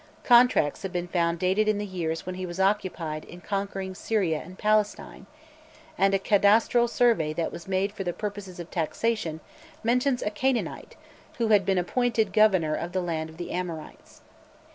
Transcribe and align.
Contracts 0.23 0.81
have 0.81 0.91
been 0.91 1.07
found 1.07 1.37
dated 1.37 1.67
in 1.67 1.77
the 1.77 1.85
years 1.85 2.25
when 2.25 2.33
he 2.33 2.43
was 2.43 2.59
occupied 2.59 3.23
in 3.25 3.39
conquering 3.39 3.93
Syria 3.93 4.41
and 4.43 4.57
Palestine, 4.57 5.27
and 5.95 6.15
a 6.15 6.17
cadastral 6.17 6.87
survey 6.89 7.33
that 7.33 7.51
was 7.51 7.67
made 7.67 7.91
for 7.91 8.03
the 8.03 8.11
purposes 8.11 8.59
of 8.59 8.71
taxation 8.71 9.41
mentions 9.83 10.23
a 10.23 10.31
Canaanite 10.31 10.95
who 11.37 11.49
had 11.49 11.67
been 11.67 11.77
appointed 11.77 12.33
"governor 12.33 12.73
of 12.73 12.93
the 12.93 13.01
land 13.01 13.29
of 13.29 13.37
the 13.37 13.51
Amorites." 13.51 14.21